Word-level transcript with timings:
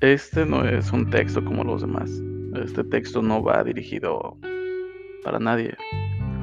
Este 0.00 0.46
no 0.46 0.64
es 0.64 0.92
un 0.92 1.10
texto 1.10 1.44
como 1.44 1.64
los 1.64 1.82
demás. 1.82 2.10
Este 2.54 2.84
texto 2.84 3.22
no 3.22 3.42
va 3.42 3.62
dirigido 3.62 4.36
para 5.24 5.38
nadie. 5.38 5.76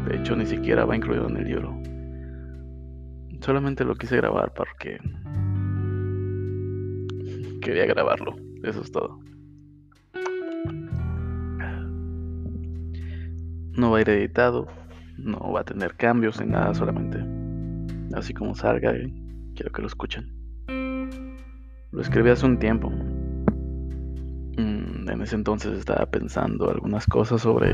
De 0.07 0.17
hecho, 0.17 0.35
ni 0.35 0.45
siquiera 0.45 0.85
va 0.85 0.95
incluido 0.95 1.27
en 1.27 1.37
el 1.37 1.45
libro. 1.45 1.81
Solamente 3.41 3.83
lo 3.83 3.95
quise 3.95 4.17
grabar 4.17 4.53
porque 4.55 4.99
quería 7.61 7.85
grabarlo. 7.85 8.35
Eso 8.63 8.81
es 8.81 8.91
todo. 8.91 9.19
No 13.73 13.91
va 13.91 13.97
a 13.97 14.01
ir 14.01 14.09
editado, 14.09 14.67
no 15.17 15.51
va 15.51 15.61
a 15.61 15.65
tener 15.65 15.95
cambios 15.95 16.39
ni 16.39 16.47
nada, 16.47 16.73
solamente 16.73 17.37
así 18.17 18.33
como 18.33 18.55
salga, 18.55 18.93
quiero 19.55 19.71
que 19.71 19.81
lo 19.81 19.87
escuchen. 19.87 20.31
Lo 21.91 22.01
escribí 22.01 22.29
hace 22.29 22.45
un 22.45 22.59
tiempo. 22.59 22.91
En 25.09 25.21
ese 25.21 25.35
entonces 25.35 25.77
estaba 25.77 26.05
pensando 26.05 26.69
algunas 26.69 27.05
cosas 27.07 27.41
sobre 27.41 27.73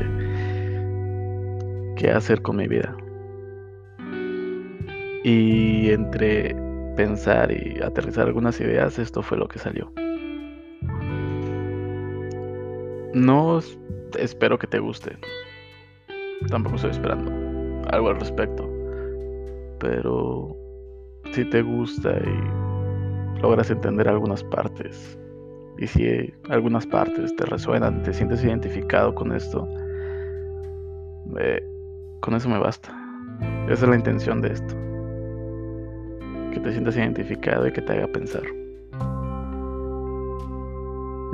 qué 1.96 2.10
hacer 2.10 2.42
con 2.42 2.56
mi 2.56 2.68
vida. 2.68 2.96
Y 5.24 5.90
entre 5.90 6.54
pensar 6.96 7.50
y 7.50 7.80
aterrizar 7.82 8.26
algunas 8.26 8.60
ideas, 8.60 8.98
esto 8.98 9.22
fue 9.22 9.38
lo 9.38 9.48
que 9.48 9.58
salió. 9.58 9.92
No 13.14 13.60
espero 14.18 14.58
que 14.58 14.66
te 14.66 14.78
guste. 14.78 15.16
Tampoco 16.48 16.76
estoy 16.76 16.90
esperando 16.90 17.32
algo 17.90 18.08
al 18.08 18.20
respecto. 18.20 18.68
Pero 19.80 20.56
si 21.32 21.44
te 21.44 21.62
gusta 21.62 22.16
y 22.18 23.40
logras 23.40 23.70
entender 23.70 24.08
algunas 24.08 24.44
partes, 24.44 25.18
y 25.78 25.86
si 25.86 26.32
algunas 26.48 26.86
partes 26.86 27.34
te 27.36 27.44
resuenan, 27.46 28.02
te 28.02 28.12
sientes 28.12 28.44
identificado 28.44 29.14
con 29.14 29.32
esto, 29.32 29.68
con 32.20 32.34
eso 32.34 32.48
me 32.48 32.58
basta. 32.58 32.94
Esa 33.68 33.84
es 33.84 33.88
la 33.88 33.96
intención 33.96 34.40
de 34.40 34.52
esto. 34.52 34.74
Que 36.52 36.60
te 36.60 36.70
sientas 36.70 36.96
identificado 36.96 37.66
y 37.66 37.72
que 37.72 37.82
te 37.82 37.92
haga 37.92 38.06
pensar. 38.06 38.42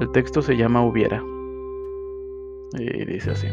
El 0.01 0.11
texto 0.13 0.41
se 0.41 0.57
llama 0.57 0.83
Hubiera. 0.83 1.23
Y 2.79 3.05
dice 3.05 3.33
así. 3.33 3.49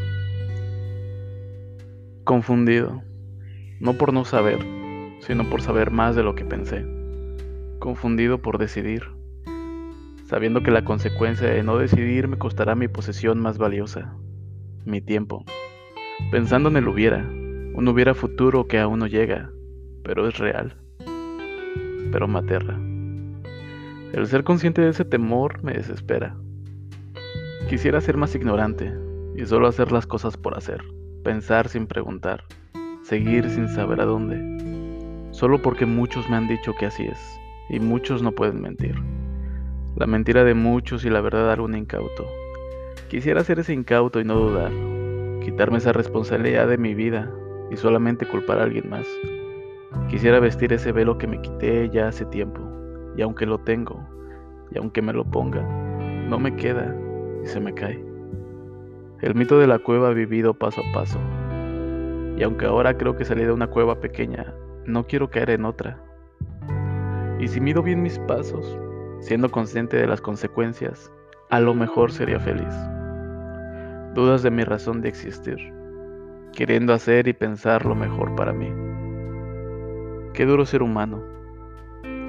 Confundido. 2.24 3.02
No 3.82 3.94
por 3.94 4.14
no 4.14 4.24
saber, 4.24 4.60
sino 5.20 5.50
por 5.50 5.62
saber 5.62 5.92
más 5.92 6.16
de 6.16 6.24
lo 6.24 6.36
que 6.36 6.46
pensé. 6.46 6.86
Confundido 7.80 8.42
por 8.42 8.58
decidir. 8.58 9.17
Sabiendo 10.28 10.62
que 10.62 10.72
la 10.72 10.84
consecuencia 10.84 11.48
de 11.48 11.64
no 11.64 11.78
decidir 11.78 12.28
me 12.28 12.38
costará 12.38 12.76
mi 12.76 12.90
posesión 12.90 13.40
más 13.40 13.58
valiosa. 13.58 14.14
Mi 14.84 15.00
tiempo. 15.00 15.46
Pensando 16.32 16.68
en 16.68 16.76
el 16.76 16.90
hubiera. 16.90 17.20
Un 17.20 17.88
hubiera 17.88 18.14
futuro 18.14 18.68
que 18.68 18.78
aún 18.78 19.00
no 19.00 19.08
llega, 19.08 19.50
pero 20.04 20.28
es 20.28 20.38
real. 20.38 20.76
Pero 22.12 22.28
me 22.28 22.40
aterra. 22.40 22.78
El 24.12 24.28
ser 24.28 24.44
consciente 24.44 24.82
de 24.82 24.90
ese 24.90 25.06
temor 25.06 25.64
me 25.64 25.72
desespera. 25.72 26.36
Quisiera 27.70 28.02
ser 28.02 28.18
más 28.18 28.36
ignorante, 28.36 28.94
y 29.38 29.46
solo 29.46 29.68
hacer 29.68 29.94
las 29.94 30.08
cosas 30.08 30.36
por 30.36 30.58
hacer, 30.58 30.82
pensar 31.24 31.70
sin 31.70 31.88
preguntar, 31.88 32.44
seguir 33.02 33.50
sin 33.50 33.70
saber 33.70 34.02
a 34.02 34.06
dónde, 34.06 35.32
solo 35.32 35.62
porque 35.62 35.86
muchos 35.86 36.30
me 36.30 36.36
han 36.36 36.48
dicho 36.48 36.74
que 36.78 36.88
así 36.88 37.04
es, 37.04 37.20
y 37.70 37.80
muchos 37.80 38.22
no 38.22 38.32
pueden 38.32 38.62
mentir. 38.62 38.96
La 39.98 40.06
mentira 40.06 40.44
de 40.44 40.54
muchos 40.54 41.06
y 41.06 41.10
la 41.10 41.22
verdad 41.22 41.52
algún 41.52 41.76
incauto. 41.76 42.28
Quisiera 43.08 43.44
ser 43.44 43.58
ese 43.58 43.74
incauto 43.74 44.20
y 44.20 44.26
no 44.26 44.36
dudar, 44.36 44.72
quitarme 45.42 45.80
esa 45.80 45.92
responsabilidad 45.92 46.68
de 46.68 46.78
mi 46.78 46.94
vida 46.94 47.34
y 47.72 47.78
solamente 47.78 48.28
culpar 48.28 48.60
a 48.60 48.66
alguien 48.66 48.88
más. 48.92 49.08
Quisiera 50.08 50.40
vestir 50.40 50.72
ese 50.72 50.92
velo 50.92 51.18
que 51.18 51.26
me 51.26 51.42
quité 51.42 51.90
ya 51.90 52.10
hace 52.10 52.26
tiempo, 52.26 52.62
y 53.18 53.24
aunque 53.24 53.48
lo 53.48 53.58
tengo, 53.58 54.08
y 54.70 54.78
aunque 54.78 55.02
me 55.02 55.14
lo 55.14 55.26
ponga, 55.26 55.64
no 56.30 56.38
me 56.38 56.56
queda 56.56 56.96
y 57.44 57.48
se 57.48 57.60
me 57.60 57.74
cae. 57.74 58.00
El 59.24 59.34
mito 59.34 59.58
de 59.58 59.66
la 59.66 59.80
cueva 59.80 60.12
vivido 60.12 60.54
paso 60.54 60.82
a 60.82 60.94
paso. 60.94 61.18
Y 62.38 62.44
aunque 62.44 62.68
ahora 62.68 62.96
creo 63.00 63.18
que 63.18 63.26
salí 63.26 63.46
de 63.46 63.52
una 63.52 63.66
cueva 63.66 64.00
pequeña, 64.00 64.54
no 64.86 65.08
quiero 65.08 65.32
caer 65.32 65.50
en 65.50 65.66
otra. 65.66 66.00
Y 67.40 67.48
si 67.48 67.60
mido 67.60 67.82
bien 67.82 68.04
mis 68.04 68.20
pasos, 68.20 68.78
siendo 69.20 69.50
consciente 69.50 69.98
de 69.98 70.08
las 70.08 70.22
consecuencias, 70.22 71.12
a 71.50 71.60
lo 71.60 71.74
mejor 71.74 72.12
sería 72.12 72.40
feliz. 72.40 72.74
Dudas 74.14 74.44
de 74.44 74.52
mi 74.52 74.64
razón 74.64 75.02
de 75.02 75.10
existir, 75.10 75.58
queriendo 76.54 76.94
hacer 76.94 77.28
y 77.28 77.34
pensar 77.34 77.86
lo 77.86 77.96
mejor 77.96 78.36
para 78.36 78.54
mí. 78.54 78.72
Qué 80.34 80.46
duro 80.46 80.66
ser 80.66 80.82
humano, 80.82 81.24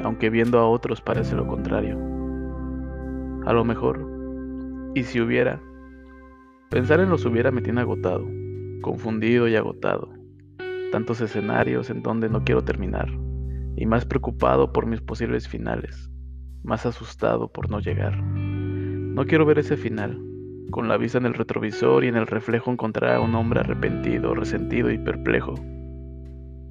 aunque 0.02 0.30
viendo 0.30 0.58
a 0.58 0.68
otros 0.68 1.00
parece 1.00 1.34
lo 1.34 1.46
contrario. 1.46 1.98
A 3.46 3.52
lo 3.52 3.64
mejor, 3.64 4.06
y 4.94 5.02
si 5.02 5.20
hubiera, 5.20 5.60
Pensar 6.70 7.00
en 7.00 7.08
los 7.08 7.24
hubiera 7.24 7.50
me 7.50 7.62
tiene 7.62 7.80
agotado, 7.80 8.28
confundido 8.82 9.48
y 9.48 9.56
agotado. 9.56 10.10
Tantos 10.92 11.18
escenarios 11.22 11.88
en 11.88 12.02
donde 12.02 12.28
no 12.28 12.44
quiero 12.44 12.62
terminar, 12.62 13.08
y 13.74 13.86
más 13.86 14.04
preocupado 14.04 14.70
por 14.70 14.84
mis 14.84 15.00
posibles 15.00 15.48
finales, 15.48 16.10
más 16.62 16.86
asustado 16.86 17.48
por 17.48 17.70
no 17.70 17.80
llegar. 17.80 18.22
No 18.22 19.26
quiero 19.26 19.44
ver 19.46 19.58
ese 19.58 19.76
final. 19.76 20.20
Con 20.70 20.88
la 20.88 20.96
vista 20.96 21.18
en 21.18 21.26
el 21.26 21.34
retrovisor 21.34 22.04
y 22.04 22.08
en 22.08 22.16
el 22.16 22.26
reflejo 22.26 22.70
encontrar 22.70 23.16
a 23.16 23.20
un 23.20 23.34
hombre 23.34 23.60
arrepentido, 23.60 24.34
resentido 24.34 24.90
y 24.90 24.98
perplejo. 24.98 25.54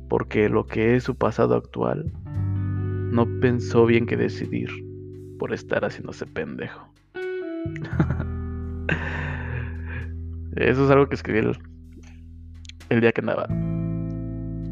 Porque 0.08 0.50
lo 0.50 0.66
que 0.66 0.96
es 0.96 1.03
su 1.03 1.16
pasado 1.16 1.56
actual, 1.56 2.12
no 3.12 3.28
pensó 3.42 3.86
bien 3.86 4.06
que 4.06 4.16
decidir 4.18 4.70
por 5.40 5.53
estar 5.53 5.84
haciéndose 5.84 6.25
pendejo. 6.25 6.88
Eso 10.56 10.86
es 10.86 10.92
algo 10.92 11.08
que 11.08 11.16
escribí 11.16 11.40
el, 12.90 13.02
día 13.02 13.12
que 13.12 13.22
andaba 13.22 13.48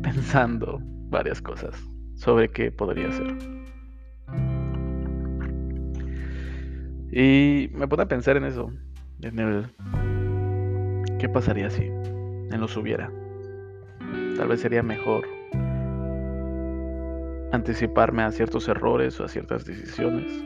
pensando 0.02 0.80
varias 1.10 1.42
cosas 1.42 1.76
sobre 2.16 2.50
qué 2.50 2.72
podría 2.72 3.12
ser. 3.12 3.65
Y 7.16 7.70
me 7.74 7.88
pone 7.88 8.04
a 8.04 8.08
pensar 8.10 8.36
en 8.36 8.44
eso, 8.44 8.70
en 9.22 9.40
el 9.40 9.68
qué 11.18 11.30
pasaría 11.30 11.70
si 11.70 11.84
en 11.84 12.60
los 12.60 12.76
hubiera. 12.76 13.10
Tal 14.36 14.50
vez 14.50 14.60
sería 14.60 14.84
mejor 14.84 15.24
anticiparme 17.54 18.24
a 18.24 18.32
ciertos 18.34 18.68
errores 18.68 19.18
o 19.22 19.24
a 19.24 19.30
ciertas 19.30 19.64
decisiones. 19.64 20.44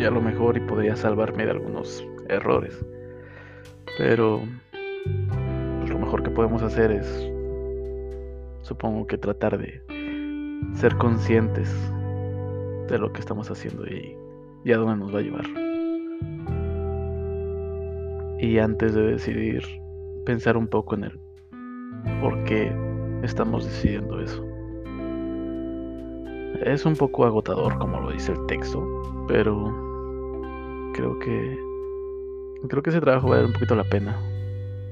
Y 0.00 0.02
a 0.02 0.10
lo 0.10 0.20
mejor 0.20 0.56
y 0.56 0.60
podría 0.60 0.96
salvarme 0.96 1.44
de 1.44 1.52
algunos 1.52 2.04
errores. 2.28 2.84
Pero 3.98 4.42
pues, 5.78 5.90
lo 5.90 5.98
mejor 6.00 6.24
que 6.24 6.30
podemos 6.30 6.60
hacer 6.62 6.90
es, 6.90 7.06
supongo 8.62 9.06
que 9.06 9.16
tratar 9.16 9.56
de 9.56 9.80
ser 10.74 10.96
conscientes 10.96 11.72
de 12.88 12.98
lo 12.98 13.12
que 13.12 13.20
estamos 13.20 13.48
haciendo 13.48 13.86
y, 13.86 14.16
y 14.64 14.72
a 14.72 14.76
dónde 14.76 14.96
nos 14.96 15.14
va 15.14 15.20
a 15.20 15.22
llevar. 15.22 15.67
Y 18.40 18.58
antes 18.58 18.94
de 18.94 19.02
decidir, 19.02 19.62
pensar 20.24 20.56
un 20.56 20.68
poco 20.68 20.94
en 20.94 21.04
el 21.04 21.20
por 22.20 22.44
qué 22.44 22.72
estamos 23.22 23.64
decidiendo 23.64 24.20
eso. 24.20 24.44
Es 26.62 26.84
un 26.84 26.96
poco 26.96 27.24
agotador, 27.24 27.78
como 27.78 28.00
lo 28.00 28.12
dice 28.12 28.32
el 28.32 28.46
texto, 28.46 29.26
pero 29.26 30.92
creo 30.94 31.18
que 31.18 31.58
creo 32.68 32.82
que 32.82 32.90
ese 32.90 33.00
trabajo 33.00 33.28
vale 33.28 33.46
un 33.46 33.52
poquito 33.52 33.74
la 33.74 33.84
pena. 33.84 34.16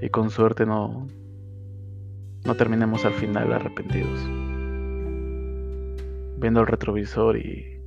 Y 0.00 0.08
con 0.10 0.30
suerte 0.30 0.66
no, 0.66 1.06
no 2.44 2.54
terminemos 2.54 3.04
al 3.04 3.14
final 3.14 3.52
arrepentidos. 3.52 4.20
Viendo 6.38 6.60
el 6.60 6.66
retrovisor 6.66 7.36
y 7.36 7.80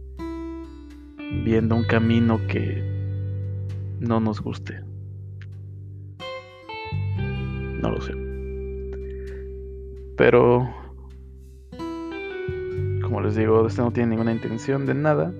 viendo 1.43 1.75
un 1.75 1.83
camino 1.83 2.39
que 2.47 2.98
no 3.99 4.19
nos 4.19 4.41
guste. 4.41 4.81
No 7.81 7.91
lo 7.91 8.01
sé. 8.01 8.13
Pero, 10.17 10.69
como 13.01 13.21
les 13.21 13.35
digo, 13.35 13.67
este 13.67 13.81
no 13.81 13.91
tiene 13.91 14.09
ninguna 14.09 14.33
intención 14.33 14.85
de 14.85 14.93
nada 14.93 15.33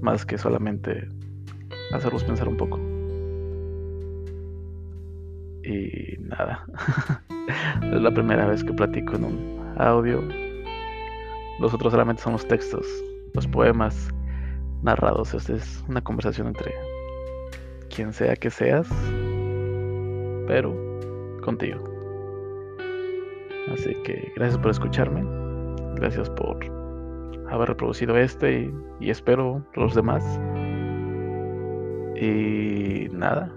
más 0.00 0.26
que 0.26 0.38
solamente 0.38 1.08
hacerlos 1.92 2.24
pensar 2.24 2.48
un 2.48 2.56
poco. 2.56 2.78
Y 5.64 6.18
nada. 6.18 6.66
es 7.82 8.02
la 8.02 8.10
primera 8.12 8.46
vez 8.46 8.64
que 8.64 8.72
platico 8.72 9.14
en 9.14 9.24
un 9.24 9.74
audio. 9.78 10.22
Los 11.60 11.72
otros 11.72 11.92
solamente 11.92 12.22
son 12.22 12.32
los 12.32 12.46
textos, 12.46 12.86
los 13.34 13.46
poemas 13.46 14.08
narrados. 14.82 15.32
Esta 15.34 15.54
es 15.54 15.84
una 15.88 16.00
conversación 16.00 16.48
entre 16.48 16.74
quien 17.94 18.12
sea 18.12 18.34
que 18.36 18.50
seas, 18.50 18.88
pero 20.46 20.74
contigo. 21.42 21.84
Así 23.72 23.94
que 24.02 24.32
gracias 24.34 24.58
por 24.58 24.70
escucharme. 24.70 25.22
Gracias 25.96 26.28
por 26.30 26.58
haber 27.50 27.68
reproducido 27.68 28.16
este 28.16 28.72
y, 28.98 29.10
espero 29.10 29.64
los 29.74 29.94
demás. 29.94 30.24
Y 32.16 33.08
nada. 33.12 33.52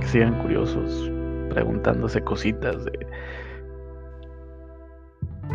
Que 0.00 0.06
sigan 0.06 0.40
curiosos, 0.42 1.10
preguntándose 1.50 2.20
cositas 2.22 2.84
de 2.84 3.06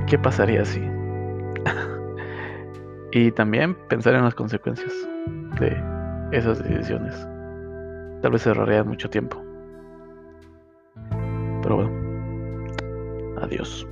qué 0.07 0.17
pasaría 0.17 0.65
si. 0.65 0.81
y 3.11 3.31
también 3.31 3.75
pensar 3.89 4.15
en 4.15 4.23
las 4.23 4.35
consecuencias 4.35 4.93
de 5.59 5.92
esas 6.31 6.63
decisiones. 6.63 7.15
Tal 8.21 8.31
vez 8.31 8.41
se 8.41 8.49
ahorrarían 8.49 8.87
mucho 8.87 9.09
tiempo. 9.09 9.43
Pero 11.61 11.75
bueno, 11.75 11.91
adiós. 13.41 13.87